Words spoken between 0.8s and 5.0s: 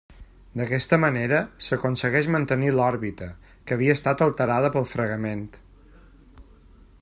manera, s'aconsegueix mantenir l'òrbita, que havia estat alterada pel